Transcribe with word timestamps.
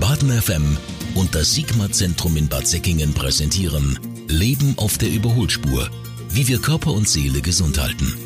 Baden 0.00 0.30
FM 0.30 0.76
und 1.14 1.34
das 1.34 1.54
Sigma-Zentrum 1.54 2.36
in 2.36 2.48
Bad 2.48 2.66
Säckingen 2.66 3.14
präsentieren 3.14 3.98
Leben 4.26 4.74
auf 4.78 4.98
der 4.98 5.08
Überholspur. 5.08 5.88
Wie 6.30 6.48
wir 6.48 6.60
Körper 6.60 6.92
und 6.92 7.08
Seele 7.08 7.40
gesund 7.42 7.80
halten. 7.80 8.16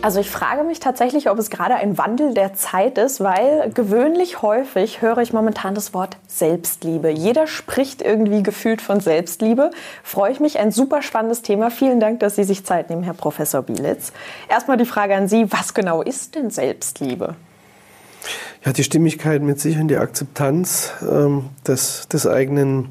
Also 0.00 0.20
ich 0.20 0.30
frage 0.30 0.64
mich 0.64 0.80
tatsächlich, 0.80 1.30
ob 1.30 1.38
es 1.38 1.50
gerade 1.50 1.76
ein 1.76 1.96
Wandel 1.96 2.34
der 2.34 2.54
Zeit 2.54 2.98
ist, 2.98 3.22
weil 3.22 3.70
gewöhnlich 3.70 4.42
häufig 4.42 5.00
höre 5.00 5.18
ich 5.18 5.32
momentan 5.32 5.74
das 5.74 5.94
Wort 5.94 6.16
Selbstliebe. 6.26 7.10
Jeder 7.10 7.46
spricht 7.46 8.02
irgendwie 8.02 8.42
gefühlt 8.42 8.82
von 8.82 9.00
Selbstliebe. 9.00 9.70
Freue 10.02 10.32
ich 10.32 10.40
mich, 10.40 10.58
ein 10.58 10.72
super 10.72 11.00
spannendes 11.00 11.42
Thema. 11.42 11.70
Vielen 11.70 12.00
Dank, 12.00 12.20
dass 12.20 12.36
Sie 12.36 12.44
sich 12.44 12.64
Zeit 12.64 12.90
nehmen, 12.90 13.02
Herr 13.02 13.14
Professor 13.14 13.62
Bielitz. 13.62 14.12
Erstmal 14.48 14.76
die 14.76 14.84
Frage 14.84 15.14
an 15.14 15.28
Sie, 15.28 15.50
was 15.50 15.74
genau 15.74 16.02
ist 16.02 16.34
denn 16.34 16.50
Selbstliebe? 16.50 17.34
Ja, 18.64 18.72
die 18.72 18.84
Stimmigkeit 18.84 19.42
mit 19.42 19.60
sich 19.60 19.78
und 19.78 19.88
die 19.88 19.96
Akzeptanz 19.96 20.92
ähm, 21.02 21.50
des, 21.66 22.08
des 22.08 22.26
eigenen 22.26 22.88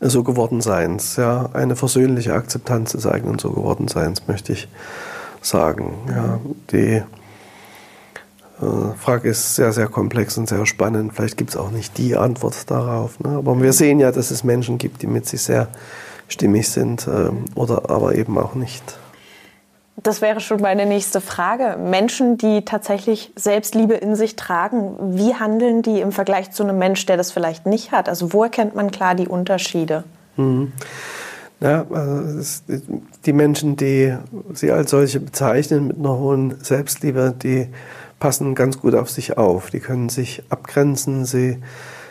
so 0.00 0.22
geworden 0.22 0.60
Seins. 0.60 1.16
Ja, 1.16 1.50
eine 1.52 1.76
versöhnliche 1.76 2.34
Akzeptanz 2.34 2.92
des 2.92 3.06
eigenen 3.06 3.38
so 3.38 3.50
geworden 3.50 3.88
Seins, 3.88 4.26
möchte 4.26 4.52
ich 4.52 4.68
sagen. 5.42 5.94
Ja, 6.08 6.40
die 6.72 7.02
äh, 8.60 8.96
Frage 8.98 9.28
ist 9.30 9.54
sehr, 9.56 9.72
sehr 9.72 9.88
komplex 9.88 10.38
und 10.38 10.48
sehr 10.48 10.64
spannend. 10.66 11.12
Vielleicht 11.14 11.36
gibt 11.36 11.50
es 11.50 11.56
auch 11.56 11.70
nicht 11.70 11.98
die 11.98 12.16
Antwort 12.16 12.70
darauf. 12.70 13.20
Ne? 13.20 13.30
Aber 13.30 13.60
wir 13.60 13.72
sehen 13.72 14.00
ja, 14.00 14.12
dass 14.12 14.30
es 14.30 14.44
Menschen 14.44 14.78
gibt, 14.78 15.02
die 15.02 15.06
mit 15.06 15.26
sich 15.26 15.42
sehr 15.42 15.68
stimmig 16.28 16.68
sind 16.68 17.06
äh, 17.06 17.30
oder 17.54 17.90
aber 17.90 18.14
eben 18.14 18.38
auch 18.38 18.54
nicht. 18.54 18.98
Das 20.08 20.22
wäre 20.22 20.40
schon 20.40 20.62
meine 20.62 20.86
nächste 20.86 21.20
Frage. 21.20 21.76
Menschen, 21.78 22.38
die 22.38 22.64
tatsächlich 22.64 23.30
Selbstliebe 23.36 23.92
in 23.92 24.16
sich 24.16 24.36
tragen, 24.36 24.94
wie 25.18 25.34
handeln 25.34 25.82
die 25.82 26.00
im 26.00 26.12
Vergleich 26.12 26.50
zu 26.50 26.62
einem 26.62 26.78
Mensch, 26.78 27.04
der 27.04 27.18
das 27.18 27.30
vielleicht 27.30 27.66
nicht 27.66 27.92
hat? 27.92 28.08
Also 28.08 28.32
wo 28.32 28.42
erkennt 28.42 28.74
man 28.74 28.90
klar 28.90 29.14
die 29.14 29.28
Unterschiede? 29.28 30.04
Mhm. 30.38 30.72
Ja, 31.60 31.84
also 31.90 32.62
die 33.26 33.32
Menschen, 33.34 33.76
die 33.76 34.16
sie 34.54 34.72
als 34.72 34.92
solche 34.92 35.20
bezeichnen 35.20 35.88
mit 35.88 35.98
einer 35.98 36.18
hohen 36.18 36.54
Selbstliebe, 36.64 37.34
die 37.42 37.68
passen 38.18 38.54
ganz 38.54 38.80
gut 38.80 38.94
auf 38.94 39.10
sich 39.10 39.36
auf. 39.36 39.68
Die 39.68 39.80
können 39.80 40.08
sich 40.08 40.42
abgrenzen, 40.48 41.26
sie 41.26 41.58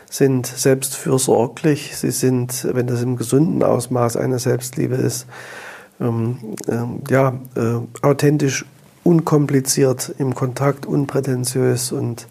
sind 0.07 0.45
selbstfürsorglich, 0.45 1.97
sie 1.97 2.11
sind, 2.11 2.67
wenn 2.75 2.85
das 2.85 3.01
im 3.01 3.15
gesunden 3.15 3.63
Ausmaß 3.63 4.17
eine 4.17 4.37
Selbstliebe 4.37 4.93
ist, 4.93 5.25
ähm, 5.99 6.37
ähm, 6.67 7.01
ja, 7.09 7.33
äh, 7.55 8.05
authentisch, 8.05 8.65
unkompliziert 9.03 10.13
im 10.17 10.35
Kontakt, 10.35 10.85
unprätentiös 10.85 11.91
und 11.91 12.27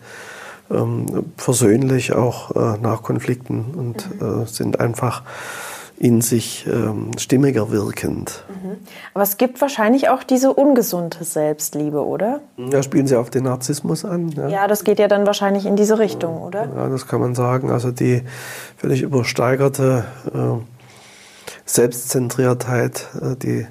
ähm, 0.71 1.07
versöhnlich 1.37 2.13
auch 2.13 2.51
äh, 2.55 2.79
nach 2.79 3.03
Konflikten 3.03 3.65
und 3.75 4.21
mhm. 4.21 4.43
äh, 4.43 4.47
sind 4.47 4.81
einfach 4.81 5.23
in 5.99 6.21
sich 6.21 6.67
ähm, 6.67 7.13
stimmiger 7.17 7.71
wirkend. 7.71 8.45
Mhm. 8.49 8.77
Aber 9.15 9.23
es 9.23 9.39
gibt 9.39 9.61
wahrscheinlich 9.63 10.11
auch 10.11 10.23
diese 10.23 10.53
ungesunde 10.53 11.25
Selbstliebe, 11.25 12.05
oder? 12.05 12.41
Ja, 12.59 12.83
spielen 12.83 13.07
Sie 13.07 13.17
auf 13.17 13.31
den 13.31 13.45
Narzissmus 13.45 14.05
an. 14.05 14.29
Ja, 14.33 14.49
ja 14.49 14.69
das 14.69 14.85
geht 14.85 14.99
ja 14.99 15.09
dann 15.09 15.27
wahrscheinlich 15.27 15.65
in 15.65 15.77
diese 15.77 15.99
Richtung, 15.99 16.43
oder? 16.43 16.69
Ja, 16.77 16.89
das 16.89 17.07
kann 17.07 17.21
man 17.21 17.35
sagen. 17.35 17.71
Also 17.71 17.93
die 17.93 18.23
völlig 18.77 19.01
übersteigerte 19.01 20.05
äh, 20.35 20.76
Selbstzentriertheit, 21.67 23.09
äh, 23.21 23.37
die 23.37 23.67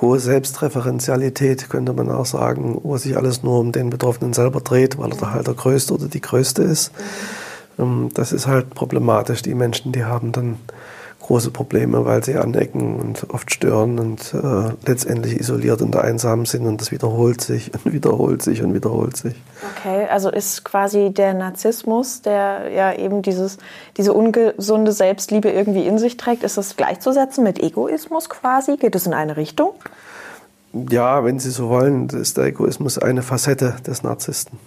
hohe 0.00 0.18
Selbstreferenzialität, 0.18 1.70
könnte 1.70 1.92
man 1.92 2.10
auch 2.10 2.26
sagen, 2.26 2.80
wo 2.82 2.96
sich 2.96 3.16
alles 3.16 3.42
nur 3.42 3.60
um 3.60 3.70
den 3.70 3.90
Betroffenen 3.90 4.32
selber 4.32 4.60
dreht, 4.60 4.98
weil 4.98 5.12
er 5.12 5.32
halt 5.32 5.46
der 5.46 5.54
Größte 5.54 5.94
oder 5.94 6.08
die 6.08 6.20
Größte 6.20 6.62
ist. 6.62 6.90
Ähm, 7.78 8.08
das 8.14 8.32
ist 8.32 8.46
halt 8.46 8.70
problematisch. 8.70 9.42
Die 9.42 9.54
Menschen, 9.54 9.92
die 9.92 10.04
haben 10.04 10.32
dann 10.32 10.56
große 11.24 11.50
Probleme, 11.50 12.04
weil 12.04 12.22
sie 12.22 12.36
anecken 12.36 12.96
und 12.96 13.30
oft 13.30 13.50
stören 13.50 13.98
und 13.98 14.34
äh, 14.34 14.72
letztendlich 14.86 15.40
isoliert 15.40 15.80
und 15.80 15.96
einsam 15.96 16.44
sind 16.44 16.66
und 16.66 16.82
das 16.82 16.92
wiederholt 16.92 17.40
sich 17.40 17.72
und 17.72 17.92
wiederholt 17.94 18.42
sich 18.42 18.62
und 18.62 18.74
wiederholt 18.74 19.16
sich. 19.16 19.34
Okay, 19.78 20.06
also 20.10 20.30
ist 20.30 20.64
quasi 20.64 21.10
der 21.14 21.32
Narzissmus, 21.32 22.20
der 22.20 22.68
ja 22.70 22.92
eben 22.92 23.22
dieses, 23.22 23.56
diese 23.96 24.12
ungesunde 24.12 24.92
Selbstliebe 24.92 25.50
irgendwie 25.50 25.86
in 25.86 25.98
sich 25.98 26.18
trägt, 26.18 26.42
ist 26.44 26.58
das 26.58 26.76
gleichzusetzen 26.76 27.42
mit 27.42 27.58
Egoismus 27.58 28.28
quasi? 28.28 28.76
Geht 28.76 28.94
es 28.94 29.06
in 29.06 29.14
eine 29.14 29.38
Richtung? 29.38 29.70
Ja, 30.90 31.24
wenn 31.24 31.38
Sie 31.38 31.50
so 31.50 31.70
wollen, 31.70 32.08
ist 32.10 32.36
der 32.36 32.44
Egoismus 32.44 32.98
eine 32.98 33.22
Facette 33.22 33.76
des 33.86 34.02
Narzissten. 34.02 34.58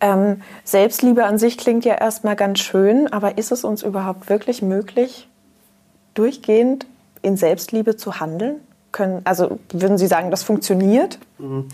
Ähm, 0.00 0.42
Selbstliebe 0.64 1.24
an 1.24 1.38
sich 1.38 1.56
klingt 1.56 1.84
ja 1.84 1.94
erstmal 1.94 2.36
ganz 2.36 2.60
schön, 2.60 3.12
aber 3.12 3.38
ist 3.38 3.52
es 3.52 3.64
uns 3.64 3.82
überhaupt 3.82 4.28
wirklich 4.28 4.62
möglich, 4.62 5.28
durchgehend 6.14 6.86
in 7.22 7.36
Selbstliebe 7.36 7.96
zu 7.96 8.20
handeln? 8.20 8.56
Können, 8.92 9.22
also 9.24 9.58
würden 9.72 9.98
Sie 9.98 10.06
sagen, 10.06 10.30
das 10.30 10.42
funktioniert? 10.42 11.18
Mhm. 11.38 11.66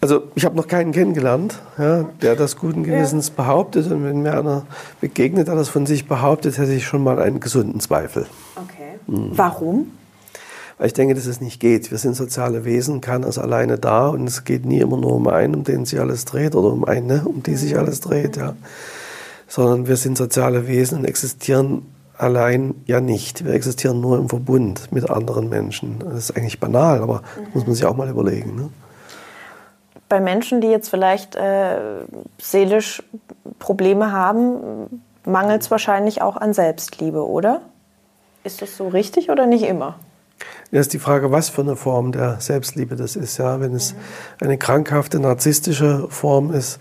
Also 0.00 0.24
ich 0.34 0.44
habe 0.44 0.56
noch 0.56 0.68
keinen 0.68 0.92
kennengelernt, 0.92 1.58
ja, 1.78 2.04
der 2.20 2.36
das 2.36 2.56
guten 2.56 2.84
Gewissens 2.84 3.28
ja. 3.28 3.34
behauptet. 3.36 3.90
Und 3.90 4.04
wenn 4.04 4.22
mir 4.22 4.38
einer 4.38 4.66
begegnet, 5.00 5.48
der 5.48 5.54
das 5.54 5.68
von 5.68 5.86
sich 5.86 6.06
behauptet, 6.06 6.58
hätte 6.58 6.72
ich 6.72 6.86
schon 6.86 7.02
mal 7.02 7.18
einen 7.20 7.40
gesunden 7.40 7.80
Zweifel. 7.80 8.26
Okay. 8.56 8.98
Mhm. 9.06 9.30
Warum? 9.32 9.92
Weil 10.78 10.88
ich 10.88 10.92
denke, 10.92 11.14
dass 11.14 11.26
es 11.26 11.40
nicht 11.40 11.58
geht. 11.58 11.90
Wir 11.90 11.98
sind 11.98 12.14
soziale 12.14 12.64
Wesen, 12.64 13.00
keiner 13.00 13.28
ist 13.28 13.38
alleine 13.38 13.78
da 13.78 14.08
und 14.08 14.26
es 14.26 14.44
geht 14.44 14.66
nie 14.66 14.80
immer 14.80 14.98
nur 14.98 15.12
um 15.12 15.26
einen, 15.26 15.54
um 15.54 15.64
den 15.64 15.86
sich 15.86 15.98
alles 16.00 16.26
dreht 16.26 16.54
oder 16.54 16.68
um 16.68 16.84
eine, 16.84 17.24
um 17.24 17.42
die 17.42 17.56
sich 17.56 17.78
alles 17.78 18.00
dreht, 18.00 18.36
ja. 18.36 18.54
Sondern 19.48 19.86
wir 19.86 19.96
sind 19.96 20.18
soziale 20.18 20.66
Wesen 20.66 20.98
und 20.98 21.04
existieren 21.04 21.82
allein 22.18 22.74
ja 22.86 23.00
nicht. 23.00 23.44
Wir 23.44 23.54
existieren 23.54 24.00
nur 24.00 24.18
im 24.18 24.28
Verbund 24.28 24.92
mit 24.92 25.08
anderen 25.08 25.48
Menschen. 25.48 26.00
Das 26.00 26.14
ist 26.14 26.36
eigentlich 26.36 26.60
banal, 26.60 27.00
aber 27.00 27.22
mhm. 27.38 27.46
muss 27.54 27.66
man 27.66 27.74
sich 27.74 27.84
auch 27.84 27.96
mal 27.96 28.08
überlegen. 28.08 28.56
Ne? 28.56 28.70
Bei 30.08 30.20
Menschen, 30.20 30.60
die 30.60 30.68
jetzt 30.68 30.88
vielleicht 30.88 31.36
äh, 31.36 32.04
seelisch 32.40 33.02
Probleme 33.58 34.12
haben, 34.12 35.02
mangelt 35.24 35.62
es 35.62 35.70
wahrscheinlich 35.70 36.22
auch 36.22 36.36
an 36.36 36.52
Selbstliebe, 36.52 37.26
oder? 37.26 37.62
Ist 38.44 38.62
das 38.62 38.76
so 38.76 38.88
richtig 38.88 39.30
oder 39.30 39.46
nicht 39.46 39.64
immer? 39.64 39.96
Ja, 40.76 40.80
ist 40.80 40.92
die 40.92 40.98
Frage, 40.98 41.30
was 41.30 41.48
für 41.48 41.62
eine 41.62 41.74
Form 41.74 42.12
der 42.12 42.36
Selbstliebe 42.38 42.96
das 42.96 43.16
ist. 43.16 43.38
Ja, 43.38 43.60
wenn 43.60 43.72
es 43.74 43.94
eine 44.42 44.58
krankhafte, 44.58 45.18
narzisstische 45.18 46.06
Form 46.10 46.52
ist, 46.52 46.80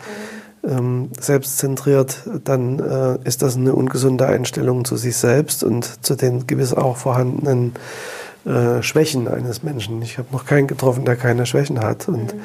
ähm, 0.65 1.11
selbstzentriert, 1.17 2.29
dann 2.43 2.79
äh, 2.79 3.17
ist 3.23 3.41
das 3.41 3.55
eine 3.55 3.73
ungesunde 3.73 4.25
Einstellung 4.25 4.83
zu 4.83 4.97
sich 4.97 5.15
selbst 5.15 5.63
und 5.63 6.03
zu 6.05 6.15
den 6.15 6.45
gewiss 6.45 6.73
auch 6.73 6.97
vorhandenen 6.97 7.71
äh, 8.45 8.83
Schwächen 8.83 9.27
eines 9.27 9.63
Menschen. 9.63 10.01
Ich 10.03 10.19
habe 10.19 10.27
noch 10.31 10.45
keinen 10.45 10.67
getroffen, 10.67 11.03
der 11.03 11.15
keine 11.15 11.47
Schwächen 11.47 11.79
hat. 11.79 12.07
Und 12.07 12.35
mhm. 12.35 12.41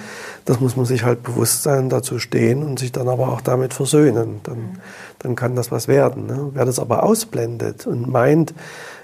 das 0.46 0.58
muss 0.58 0.74
man 0.74 0.86
sich 0.86 1.04
halt 1.04 1.22
bewusst 1.22 1.62
sein, 1.62 1.90
dazu 1.90 2.18
stehen 2.18 2.62
und 2.62 2.78
sich 2.78 2.90
dann 2.90 3.08
aber 3.08 3.28
auch 3.28 3.42
damit 3.42 3.74
versöhnen. 3.74 4.40
Dann, 4.44 4.56
mhm. 4.56 4.72
dann 5.18 5.36
kann 5.36 5.56
das 5.56 5.70
was 5.70 5.88
werden. 5.88 6.26
Ne? 6.26 6.50
Wer 6.54 6.64
das 6.64 6.78
aber 6.78 7.02
ausblendet 7.02 7.86
und 7.86 8.08
meint, 8.08 8.54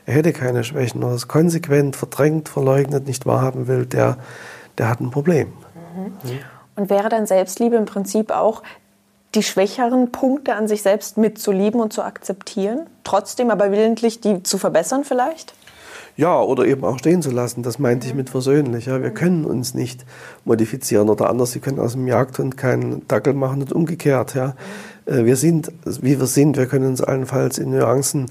er 0.06 0.14
hätte 0.14 0.32
keine 0.32 0.64
Schwächen 0.64 1.04
oder 1.04 1.14
es 1.14 1.28
konsequent 1.28 1.96
verdrängt, 1.96 2.48
verleugnet, 2.48 3.06
nicht 3.06 3.26
wahrhaben 3.26 3.66
will, 3.66 3.84
der, 3.84 4.16
der 4.78 4.88
hat 4.88 5.00
ein 5.00 5.10
Problem. 5.10 5.48
Mhm. 5.94 6.38
Und 6.76 6.88
wäre 6.88 7.10
dann 7.10 7.26
Selbstliebe 7.26 7.76
im 7.76 7.84
Prinzip 7.84 8.30
auch 8.30 8.62
die 9.34 9.42
schwächeren 9.42 10.12
Punkte 10.12 10.54
an 10.54 10.66
sich 10.66 10.82
selbst 10.82 11.18
mitzulieben 11.18 11.80
und 11.80 11.92
zu 11.92 12.02
akzeptieren, 12.02 12.86
trotzdem 13.04 13.50
aber 13.50 13.70
willentlich 13.70 14.20
die 14.22 14.42
zu 14.42 14.56
verbessern 14.56 15.04
vielleicht? 15.04 15.52
Ja, 16.16 16.40
oder 16.40 16.64
eben 16.64 16.82
auch 16.82 16.98
stehen 16.98 17.20
zu 17.20 17.30
lassen. 17.30 17.62
Das 17.62 17.78
meinte 17.78 18.06
ich 18.06 18.14
mit 18.14 18.30
versöhnlich. 18.30 18.86
Ja. 18.86 19.02
Wir 19.02 19.10
können 19.10 19.44
uns 19.44 19.74
nicht 19.74 20.06
modifizieren 20.44 21.10
oder 21.10 21.28
anders. 21.28 21.52
Sie 21.52 21.60
können 21.60 21.78
aus 21.78 21.92
dem 21.92 22.06
Jagdhund 22.06 22.56
keinen 22.56 23.06
Dackel 23.06 23.34
machen 23.34 23.60
und 23.60 23.72
umgekehrt. 23.72 24.34
Ja. 24.34 24.54
Äh, 25.04 25.24
wir 25.26 25.36
sind, 25.36 25.70
wie 25.84 26.18
wir 26.18 26.26
sind. 26.26 26.56
Wir 26.56 26.66
können 26.66 26.86
uns 26.86 27.02
allenfalls 27.02 27.58
in 27.58 27.70
Nuancen 27.70 28.26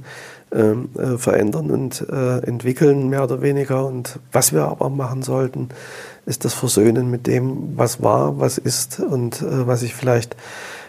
ähm, 0.51 0.89
äh, 0.97 1.17
verändern 1.17 1.69
und 1.69 2.07
äh, 2.09 2.39
entwickeln, 2.39 3.09
mehr 3.09 3.23
oder 3.23 3.43
weniger. 3.43 3.85
Und 3.85 4.19
was 4.31 4.51
wir 4.51 4.63
aber 4.63 4.89
machen 4.89 5.21
sollten, 5.21 5.69
ist 6.25 6.43
das 6.43 6.55
Versöhnen 6.55 7.11
mit 7.11 7.27
dem, 7.27 7.77
was 7.77 8.01
war, 8.01 8.39
was 8.39 8.57
ist 8.57 8.99
und 8.99 9.43
äh, 9.43 9.67
was 9.67 9.83
ich 9.83 9.93
vielleicht 9.93 10.35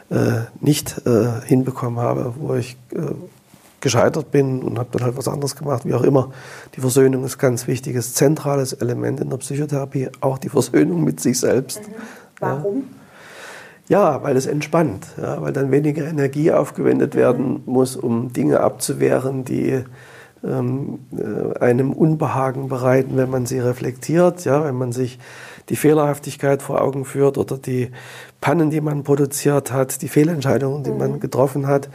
äh, 0.08 0.44
nicht 0.60 1.02
äh, 1.06 1.26
hinbekommen 1.44 2.00
habe, 2.00 2.32
wo 2.38 2.54
ich 2.54 2.78
gescheitert 3.81 4.31
bin 4.31 4.62
und 4.62 4.78
habe 4.78 4.88
dann 4.93 5.02
halt 5.02 5.17
was 5.17 5.28
anderes 5.28 5.56
gemacht, 5.56 5.84
wie 5.84 5.94
auch 5.94 6.02
immer. 6.02 6.31
Die 6.75 6.81
Versöhnung 6.81 7.25
ist 7.25 7.37
ein 7.37 7.40
ganz 7.40 7.67
wichtiges, 7.67 8.14
zentrales 8.14 8.73
Element 8.73 9.20
in 9.20 9.31
der 9.31 9.37
Psychotherapie, 9.37 10.08
auch 10.20 10.38
die 10.38 10.49
Versöhnung 10.49 11.05
mit 11.05 11.20
sich 11.20 11.38
selbst. 11.38 11.81
Mhm. 11.81 11.94
Warum? 12.40 12.84
Ja, 13.88 14.23
weil 14.23 14.37
es 14.37 14.46
entspannt, 14.46 15.06
ja, 15.20 15.40
weil 15.40 15.52
dann 15.52 15.70
weniger 15.70 16.06
Energie 16.06 16.50
aufgewendet 16.50 17.14
werden 17.14 17.62
muss, 17.67 17.94
um 17.94 18.32
Dinge 18.32 18.61
abzuwehren, 18.61 19.44
die, 19.44 19.70
äh, 19.70 19.84
ähm, 20.44 21.00
äh, 21.17 21.58
einem 21.58 21.93
Unbehagen 21.93 22.69
bereiten, 22.69 23.17
wenn 23.17 23.31
man 23.31 23.46
sie 23.46 23.58
reflektiert, 23.58 24.44
ja, 24.44 24.64
wenn 24.64 24.75
man 24.75 24.93
sich 24.93 25.19
die 25.69 25.76
Fehlerhaftigkeit 25.76 26.62
vor 26.62 26.81
Augen 26.81 27.05
führt 27.05 27.38
oder 27.38 27.58
die 27.58 27.90
Pannen, 28.40 28.70
die 28.70 28.81
man 28.81 29.02
produziert 29.02 29.73
hat, 29.73 30.02
die 30.02 30.08
Fehlentscheidungen, 30.08 30.84
die 30.84 30.90
mhm. 30.90 30.99
man 30.99 31.20
getroffen 31.20 31.67
hat, 31.67 31.88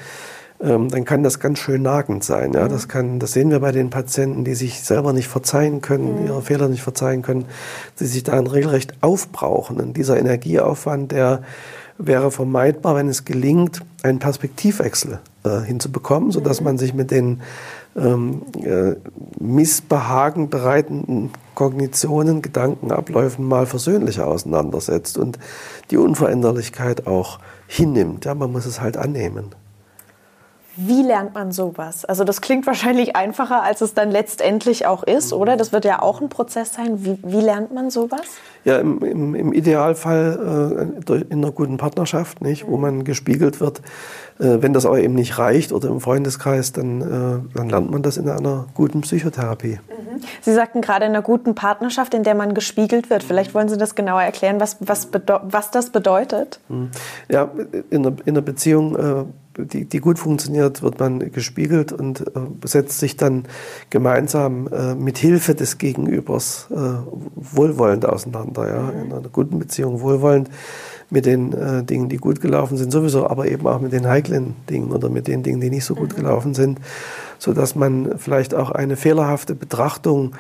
dann 0.62 1.06
kann 1.06 1.24
das 1.24 1.40
ganz 1.40 1.58
schön 1.58 1.82
nagend 1.82 2.24
sein. 2.24 2.54
Ja? 2.54 2.68
Das, 2.68 2.88
kann, 2.88 3.18
das 3.18 3.32
sehen 3.32 3.50
wir 3.50 3.60
bei 3.60 3.72
den 3.72 3.90
Patienten, 3.90 4.44
die 4.44 4.54
sich 4.54 4.82
selber 4.82 5.12
nicht 5.12 5.28
verzeihen 5.28 5.82
können, 5.82 6.22
mhm. 6.22 6.28
ihre 6.28 6.42
Fehler 6.44 6.68
nicht 6.68 6.84
verzeihen 6.84 7.24
können, 7.24 7.46
die 8.00 8.06
sich 8.06 8.24
da 8.24 8.40
regelrecht 8.40 8.94
aufbrauchen. 9.02 9.80
Und 9.80 9.98
dieser 9.98 10.20
Energieaufwand, 10.20 11.12
der 11.12 11.42
wäre 11.98 12.32
vermeidbar, 12.32 12.96
wenn 12.96 13.10
es 13.10 13.26
gelingt, 13.26 13.82
einen 14.04 14.20
Perspektivwechsel 14.20 15.20
äh, 15.44 15.62
hinzubekommen, 15.62 16.32
sodass 16.32 16.60
mhm. 16.60 16.66
man 16.66 16.78
sich 16.78 16.94
mit 16.94 17.10
den 17.10 17.42
ähm, 17.96 18.44
äh, 18.64 18.96
Missbehagen 19.40 20.50
bereitenden 20.50 21.32
Kognitionen, 21.56 22.42
Gedankenabläufen 22.42 23.46
mal 23.46 23.66
versöhnlicher 23.66 24.28
auseinandersetzt 24.28 25.18
und 25.18 25.40
die 25.90 25.98
Unveränderlichkeit 25.98 27.08
auch 27.08 27.40
hinnimmt. 27.68 28.26
Ja, 28.26 28.36
man 28.36 28.52
muss 28.52 28.66
es 28.66 28.80
halt 28.80 28.98
annehmen. 28.98 29.56
Wie 30.78 31.02
lernt 31.02 31.36
man 31.36 31.52
sowas? 31.52 32.06
Also 32.06 32.24
das 32.24 32.40
klingt 32.40 32.66
wahrscheinlich 32.66 33.16
einfacher, 33.16 33.62
als 33.62 33.82
es 33.82 33.94
dann 33.94 34.10
letztendlich 34.10 34.86
auch 34.86 35.04
ist, 35.04 35.34
oder? 35.34 35.58
Das 35.58 35.74
wird 35.74 35.84
ja 35.84 36.02
auch 36.02 36.22
ein 36.22 36.30
Prozess 36.30 36.74
sein. 36.74 37.04
Wie, 37.04 37.18
wie 37.24 37.42
lernt 37.42 37.74
man 37.74 37.90
sowas? 37.90 38.22
Ja, 38.64 38.78
im, 38.78 39.00
im, 39.04 39.36
im 39.36 39.54
Idealfall 39.54 40.94
äh, 41.10 41.14
in 41.30 41.40
einer 41.40 41.52
guten 41.52 41.78
Partnerschaft, 41.78 42.42
nicht, 42.42 42.68
wo 42.68 42.78
man 42.78 43.04
gespiegelt 43.04 43.60
wird. 43.60 43.80
Äh, 44.40 44.62
wenn 44.62 44.72
das 44.72 44.86
aber 44.86 45.00
eben 45.00 45.14
nicht 45.14 45.38
reicht 45.38 45.74
oder 45.74 45.90
im 45.90 46.00
Freundeskreis, 46.00 46.72
dann, 46.72 47.02
äh, 47.02 47.58
dann 47.58 47.70
lernt 47.70 47.92
man 47.92 48.02
das 48.02 48.16
in 48.16 48.30
einer 48.30 48.68
guten 48.74 49.02
Psychotherapie. 49.02 49.80
Mhm. 49.90 50.01
Sie 50.42 50.54
sagten 50.54 50.82
gerade 50.82 51.06
in 51.06 51.12
einer 51.12 51.22
guten 51.22 51.56
Partnerschaft, 51.56 52.14
in 52.14 52.24
der 52.24 52.36
man 52.36 52.54
gespiegelt 52.54 53.10
wird. 53.10 53.24
Vielleicht 53.24 53.54
wollen 53.54 53.70
Sie 53.70 53.78
das 53.78 53.96
genauer 53.96 54.22
erklären, 54.22 54.60
was, 54.60 54.78
was, 54.80 55.10
was 55.44 55.72
das 55.72 55.90
bedeutet? 55.90 56.60
Mhm. 56.70 56.92
Ja, 57.30 57.50
in 57.90 58.06
einer, 58.06 58.16
in 58.26 58.34
einer 58.34 58.42
Beziehung 58.42 58.96
äh, 58.96 59.26
die, 59.58 59.86
die 59.86 60.00
gut 60.00 60.20
funktioniert, 60.20 60.82
wird 60.82 61.00
man 61.00 61.32
gespiegelt 61.32 61.92
und 61.92 62.22
äh, 62.22 62.42
setzt 62.66 63.00
sich 63.00 63.18
dann 63.18 63.46
gemeinsam 63.90 64.68
äh, 64.68 64.96
mit 64.96 65.18
Hilfe 65.18 65.56
des 65.56 65.78
Gegenübers 65.78 66.68
äh, 66.72 66.76
wohlwollend 67.36 68.06
auseinander. 68.06 68.68
Ja? 68.68 68.90
In 68.90 69.12
einer 69.12 69.30
guten 69.30 69.60
Beziehung 69.60 70.02
wohlwollend 70.02 70.50
mit 71.10 71.26
den 71.26 71.54
äh, 71.54 71.84
Dingen, 71.84 72.08
die 72.08 72.18
gut 72.18 72.40
gelaufen 72.40 72.78
sind, 72.78 72.92
sowieso, 72.92 73.28
aber 73.28 73.48
eben 73.48 73.68
auch 73.68 73.82
mit 73.82 73.92
den 73.92 74.08
heiklen 74.08 74.56
Dingen 74.70 74.92
oder 74.92 75.10
mit 75.10 75.28
den 75.28 75.44
Dingen, 75.44 75.60
die 75.60 75.70
nicht 75.70 75.86
so 75.86 75.96
gut 75.96 76.16
gelaufen 76.16 76.54
sind, 76.54 76.80
sodass 77.42 77.74
man 77.74 78.20
vielleicht 78.20 78.54
auch 78.54 78.70
eine 78.70 78.96
fehlerhafte 78.96 79.56
Betrachtung 79.56 80.34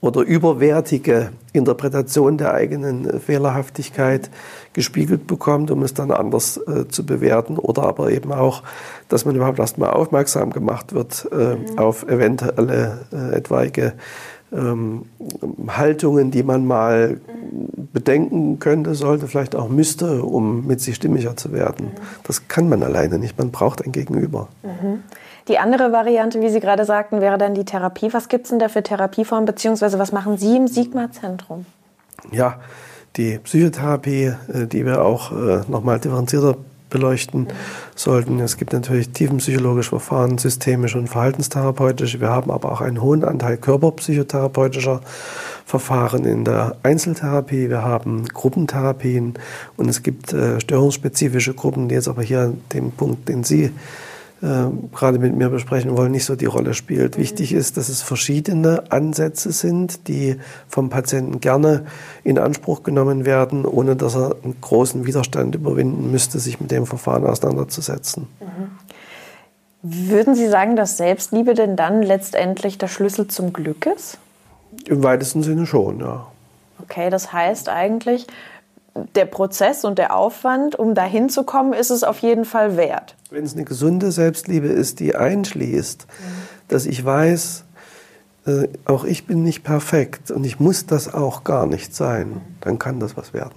oder 0.00 0.22
überwertige 0.22 1.30
Interpretation 1.52 2.38
der 2.38 2.54
eigenen 2.54 3.20
Fehlerhaftigkeit 3.20 4.30
gespiegelt 4.72 5.28
bekommt, 5.28 5.70
um 5.70 5.84
es 5.84 5.94
dann 5.94 6.10
anders 6.10 6.56
äh, 6.56 6.88
zu 6.88 7.06
bewerten. 7.06 7.56
Oder 7.56 7.84
aber 7.84 8.10
eben 8.10 8.32
auch, 8.32 8.64
dass 9.08 9.24
man 9.24 9.36
überhaupt 9.36 9.60
erstmal 9.60 9.90
aufmerksam 9.90 10.50
gemacht 10.50 10.92
wird 10.92 11.28
äh, 11.30 11.54
mhm. 11.54 11.78
auf 11.78 12.02
eventuelle 12.08 13.06
äh, 13.12 13.36
etwaige 13.36 13.92
ähm, 14.52 15.04
Haltungen, 15.68 16.30
die 16.30 16.42
man 16.42 16.66
mal 16.66 17.20
bedenken 17.92 18.58
könnte, 18.58 18.94
sollte, 18.94 19.26
vielleicht 19.26 19.56
auch 19.56 19.68
müsste, 19.68 20.22
um 20.22 20.66
mit 20.66 20.80
sich 20.80 20.96
stimmiger 20.96 21.36
zu 21.36 21.52
werden. 21.52 21.86
Mhm. 21.86 22.22
Das 22.24 22.48
kann 22.48 22.68
man 22.68 22.82
alleine 22.82 23.18
nicht. 23.18 23.38
Man 23.38 23.50
braucht 23.50 23.84
ein 23.84 23.92
Gegenüber. 23.92 24.48
Mhm. 24.62 25.02
Die 25.48 25.58
andere 25.58 25.90
Variante, 25.90 26.40
wie 26.40 26.48
Sie 26.48 26.60
gerade 26.60 26.84
sagten, 26.84 27.20
wäre 27.20 27.38
dann 27.38 27.54
die 27.54 27.64
Therapie. 27.64 28.12
Was 28.12 28.28
gibt 28.28 28.44
es 28.44 28.50
denn 28.50 28.58
da 28.58 28.68
für 28.68 28.82
Therapieformen, 28.82 29.46
beziehungsweise 29.46 29.98
was 29.98 30.12
machen 30.12 30.36
Sie 30.36 30.56
im 30.56 30.68
Sigma-Zentrum? 30.68 31.66
Ja, 32.30 32.60
die 33.16 33.38
Psychotherapie, 33.38 34.32
äh, 34.52 34.66
die 34.66 34.84
wir 34.84 35.04
auch 35.04 35.32
äh, 35.32 35.62
nochmal 35.68 35.98
differenzierter 35.98 36.56
beleuchten 36.90 37.48
sollten. 37.94 38.40
Es 38.40 38.56
gibt 38.56 38.72
natürlich 38.72 39.10
tiefenpsychologische 39.10 39.90
Verfahren, 39.90 40.38
systemische 40.38 40.98
und 40.98 41.08
verhaltenstherapeutische. 41.08 42.20
Wir 42.20 42.28
haben 42.28 42.50
aber 42.50 42.72
auch 42.72 42.80
einen 42.80 43.00
hohen 43.00 43.24
Anteil 43.24 43.56
körperpsychotherapeutischer 43.56 45.00
Verfahren 45.64 46.24
in 46.24 46.44
der 46.44 46.76
Einzeltherapie. 46.82 47.70
Wir 47.70 47.82
haben 47.82 48.26
Gruppentherapien 48.26 49.34
und 49.76 49.88
es 49.88 50.02
gibt 50.02 50.32
äh, 50.32 50.60
störungsspezifische 50.60 51.54
Gruppen, 51.54 51.88
die 51.88 51.94
jetzt 51.94 52.08
aber 52.08 52.22
hier 52.22 52.52
dem 52.72 52.90
Punkt, 52.90 53.28
den 53.28 53.44
Sie 53.44 53.70
äh, 54.42 54.68
gerade 54.94 55.18
mit 55.18 55.34
mir 55.36 55.50
besprechen 55.50 55.96
wollen, 55.96 56.12
nicht 56.12 56.24
so 56.24 56.34
die 56.34 56.46
Rolle 56.46 56.74
spielt. 56.74 57.16
Mhm. 57.16 57.22
Wichtig 57.22 57.52
ist, 57.52 57.76
dass 57.76 57.88
es 57.88 58.02
verschiedene 58.02 58.84
Ansätze 58.90 59.52
sind, 59.52 60.08
die 60.08 60.36
vom 60.68 60.88
Patienten 60.88 61.40
gerne 61.40 61.86
in 62.24 62.38
Anspruch 62.38 62.82
genommen 62.82 63.24
werden, 63.24 63.66
ohne 63.66 63.96
dass 63.96 64.16
er 64.16 64.36
einen 64.42 64.60
großen 64.60 65.06
Widerstand 65.06 65.54
überwinden 65.54 66.10
müsste, 66.10 66.38
sich 66.38 66.60
mit 66.60 66.70
dem 66.70 66.86
Verfahren 66.86 67.26
auseinanderzusetzen. 67.26 68.28
Mhm. 68.40 68.70
Würden 69.82 70.34
Sie 70.34 70.48
sagen, 70.48 70.76
dass 70.76 70.98
Selbstliebe 70.98 71.54
denn 71.54 71.74
dann 71.74 72.02
letztendlich 72.02 72.76
der 72.76 72.88
Schlüssel 72.88 73.28
zum 73.28 73.52
Glück 73.52 73.86
ist? 73.86 74.18
Im 74.86 75.02
weitesten 75.02 75.42
Sinne 75.42 75.66
schon, 75.66 76.00
ja. 76.00 76.26
Okay, 76.82 77.10
das 77.10 77.32
heißt 77.32 77.68
eigentlich, 77.68 78.26
der 79.14 79.24
Prozess 79.24 79.84
und 79.84 79.98
der 79.98 80.14
Aufwand, 80.14 80.76
um 80.76 80.94
dahin 80.94 81.28
zu 81.28 81.44
kommen, 81.44 81.72
ist 81.72 81.90
es 81.90 82.04
auf 82.04 82.18
jeden 82.18 82.44
Fall 82.44 82.76
wert. 82.76 83.14
Wenn 83.30 83.44
es 83.44 83.54
eine 83.54 83.64
gesunde 83.64 84.10
Selbstliebe 84.10 84.66
ist, 84.66 85.00
die 85.00 85.14
einschließt, 85.14 86.06
mhm. 86.08 86.24
dass 86.68 86.86
ich 86.86 87.04
weiß, 87.04 87.64
äh, 88.46 88.68
auch 88.86 89.04
ich 89.04 89.26
bin 89.26 89.42
nicht 89.42 89.62
perfekt 89.62 90.30
und 90.30 90.44
ich 90.44 90.58
muss 90.58 90.86
das 90.86 91.12
auch 91.12 91.44
gar 91.44 91.66
nicht 91.66 91.94
sein, 91.94 92.40
dann 92.60 92.78
kann 92.78 93.00
das 93.00 93.16
was 93.16 93.32
werden. 93.32 93.54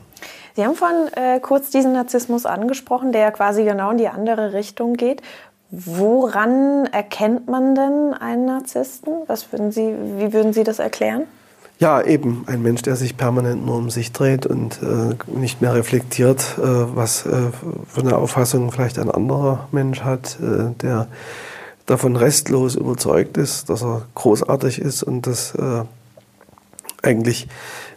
Sie 0.56 0.64
haben 0.64 0.76
vorhin 0.76 1.08
äh, 1.16 1.40
kurz 1.40 1.72
diesen 1.72 1.94
Narzissmus 1.94 2.46
angesprochen, 2.46 3.12
der 3.12 3.32
quasi 3.32 3.64
genau 3.64 3.92
in 3.92 3.98
die 3.98 4.08
andere 4.08 4.54
Richtung 4.54 4.94
geht. 4.94 5.22
Woran 5.72 6.86
erkennt 6.86 7.48
man 7.48 7.74
denn 7.74 8.14
einen 8.14 8.46
Narzissten? 8.46 9.14
Was 9.26 9.52
würden 9.52 9.72
Sie, 9.72 9.96
wie 10.18 10.32
würden 10.32 10.54
Sie 10.54 10.64
das 10.64 10.78
erklären? 10.78 11.24
Ja, 11.80 12.02
eben. 12.02 12.44
Ein 12.48 12.62
Mensch, 12.62 12.82
der 12.84 12.96
sich 12.96 13.18
permanent 13.18 13.66
nur 13.66 13.76
um 13.76 13.90
sich 13.90 14.12
dreht 14.12 14.46
und 14.46 14.80
äh, 14.82 15.16
nicht 15.28 15.62
mehr 15.62 15.74
reflektiert, 15.74 16.58
äh, 16.58 16.62
was 16.62 17.26
äh, 17.26 17.52
für 17.88 18.02
eine 18.02 18.18
Auffassung 18.18 18.72
vielleicht 18.72 19.00
ein 19.00 19.10
anderer 19.10 19.68
Mensch 19.72 20.02
hat, 20.02 20.38
äh, 20.40 20.74
der 20.82 21.08
davon 21.86 22.16
restlos 22.16 22.76
überzeugt 22.76 23.38
ist, 23.38 23.70
dass 23.70 23.84
er 23.84 24.04
großartig 24.16 24.80
ist 24.80 25.04
und 25.04 25.28
dass 25.28 25.56
äh, 25.56 25.84
eigentlich 27.04 27.48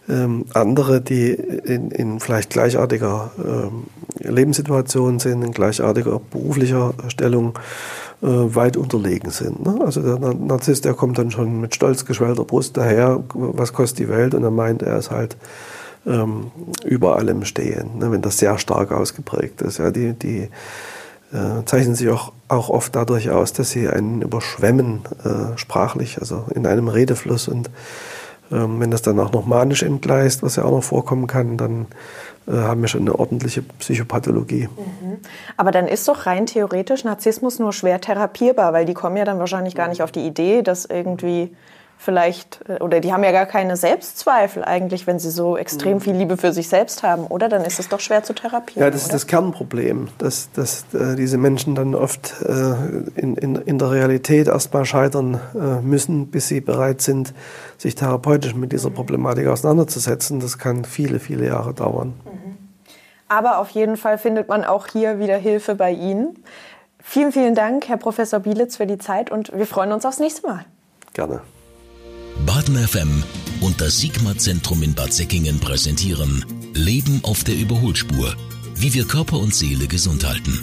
ähm, 0.08 0.44
andere, 0.52 1.00
die 1.00 1.30
in, 1.30 1.90
in 1.90 2.20
vielleicht 2.20 2.50
gleichartiger 2.50 3.30
ähm, 3.38 3.84
Lebenssituation 4.18 5.18
sind, 5.18 5.42
in 5.42 5.52
gleichartiger 5.52 6.20
beruflicher 6.30 6.94
Stellung, 7.08 7.58
äh, 8.22 8.26
weit 8.26 8.76
unterlegen 8.76 9.30
sind. 9.30 9.64
Ne? 9.64 9.78
Also 9.84 10.00
der 10.00 10.18
Narzisst, 10.18 10.84
der 10.84 10.94
kommt 10.94 11.18
dann 11.18 11.30
schon 11.30 11.60
mit 11.60 11.74
stolz 11.74 12.04
geschwellter 12.04 12.44
Brust 12.44 12.76
daher, 12.76 13.22
was 13.34 13.72
kostet 13.72 13.98
die 13.98 14.08
Welt? 14.08 14.34
Und 14.34 14.42
er 14.42 14.50
meint, 14.50 14.82
er 14.82 14.98
ist 14.98 15.10
halt 15.10 15.36
ähm, 16.06 16.50
über 16.84 17.16
allem 17.16 17.44
stehen, 17.44 17.98
ne? 17.98 18.10
wenn 18.10 18.22
das 18.22 18.38
sehr 18.38 18.58
stark 18.58 18.92
ausgeprägt 18.92 19.60
ist. 19.60 19.78
Ja, 19.78 19.90
die, 19.90 20.14
die 20.14 20.48
äh, 21.32 21.64
zeichnen 21.66 21.94
sich 21.94 22.08
auch, 22.08 22.32
auch 22.48 22.70
oft 22.70 22.96
dadurch 22.96 23.30
aus, 23.30 23.52
dass 23.52 23.70
sie 23.70 23.88
einen 23.88 24.22
überschwemmen, 24.22 25.00
äh, 25.24 25.58
sprachlich, 25.58 26.18
also 26.18 26.44
in 26.54 26.66
einem 26.66 26.88
Redefluss. 26.88 27.48
Und 27.48 27.70
ähm, 28.52 28.80
wenn 28.80 28.90
das 28.90 29.02
dann 29.02 29.18
auch 29.18 29.32
noch 29.32 29.46
manisch 29.46 29.82
entgleist, 29.82 30.42
was 30.42 30.56
ja 30.56 30.64
auch 30.64 30.70
noch 30.70 30.84
vorkommen 30.84 31.26
kann, 31.26 31.56
dann 31.56 31.86
äh, 32.46 32.52
haben 32.52 32.80
wir 32.80 32.88
schon 32.88 33.02
eine 33.02 33.18
ordentliche 33.18 33.62
Psychopathologie. 33.62 34.68
Mhm. 34.76 35.18
Aber 35.56 35.70
dann 35.70 35.88
ist 35.88 36.06
doch 36.08 36.26
rein 36.26 36.46
theoretisch 36.46 37.04
Narzissmus 37.04 37.58
nur 37.58 37.72
schwer 37.72 38.00
therapierbar, 38.00 38.72
weil 38.72 38.86
die 38.86 38.94
kommen 38.94 39.16
ja 39.16 39.24
dann 39.24 39.38
wahrscheinlich 39.38 39.74
gar 39.74 39.88
nicht 39.88 40.02
auf 40.02 40.12
die 40.12 40.26
Idee, 40.26 40.62
dass 40.62 40.84
irgendwie 40.84 41.54
vielleicht, 41.98 42.60
äh, 42.68 42.78
oder 42.80 43.00
die 43.00 43.12
haben 43.12 43.24
ja 43.24 43.32
gar 43.32 43.46
keine 43.46 43.76
Selbstzweifel 43.76 44.64
eigentlich, 44.64 45.06
wenn 45.06 45.18
sie 45.18 45.30
so 45.30 45.56
extrem 45.56 45.94
mhm. 45.94 46.00
viel 46.00 46.14
Liebe 46.14 46.36
für 46.36 46.52
sich 46.52 46.68
selbst 46.68 47.02
haben, 47.02 47.26
oder? 47.26 47.48
Dann 47.48 47.64
ist 47.64 47.78
es 47.78 47.88
doch 47.88 48.00
schwer 48.00 48.22
zu 48.22 48.34
therapieren. 48.34 48.82
Ja, 48.82 48.90
das 48.90 49.02
oder? 49.02 49.06
ist 49.06 49.14
das 49.14 49.26
Kernproblem, 49.26 50.08
dass, 50.18 50.50
dass 50.52 50.86
äh, 50.94 51.16
diese 51.16 51.38
Menschen 51.38 51.74
dann 51.74 51.94
oft 51.94 52.34
äh, 52.42 53.20
in, 53.20 53.36
in, 53.36 53.56
in 53.56 53.78
der 53.78 53.90
Realität 53.90 54.48
erstmal 54.48 54.84
scheitern 54.84 55.40
äh, 55.54 55.80
müssen, 55.80 56.28
bis 56.28 56.48
sie 56.48 56.60
bereit 56.60 57.00
sind, 57.00 57.34
sich 57.78 57.94
therapeutisch 57.94 58.54
mit 58.54 58.72
dieser 58.72 58.90
Problematik 58.90 59.46
auseinanderzusetzen. 59.46 60.40
Das 60.40 60.58
kann 60.58 60.84
viele, 60.84 61.18
viele 61.18 61.46
Jahre 61.46 61.74
dauern. 61.74 62.14
Mhm. 62.24 62.58
Aber 63.28 63.58
auf 63.58 63.70
jeden 63.70 63.96
Fall 63.96 64.18
findet 64.18 64.48
man 64.48 64.64
auch 64.64 64.86
hier 64.86 65.18
wieder 65.18 65.36
Hilfe 65.36 65.74
bei 65.74 65.90
Ihnen. 65.90 66.38
Vielen, 67.02 67.32
vielen 67.32 67.54
Dank, 67.54 67.88
Herr 67.88 67.96
Professor 67.96 68.40
Bielitz, 68.40 68.76
für 68.76 68.86
die 68.86 68.98
Zeit 68.98 69.30
und 69.30 69.52
wir 69.52 69.66
freuen 69.66 69.92
uns 69.92 70.04
aufs 70.04 70.18
nächste 70.18 70.46
Mal. 70.46 70.64
Gerne. 71.12 71.40
Baden 72.44 72.76
FM 72.76 73.22
und 73.60 73.80
das 73.80 73.98
Sigma-Zentrum 73.98 74.82
in 74.82 74.94
Bad 74.94 75.12
Säckingen 75.12 75.58
präsentieren 75.58 76.44
Leben 76.74 77.20
auf 77.22 77.42
der 77.44 77.56
Überholspur. 77.56 78.36
Wie 78.74 78.92
wir 78.92 79.06
Körper 79.06 79.38
und 79.38 79.54
Seele 79.54 79.86
gesund 79.86 80.26
halten. 80.26 80.60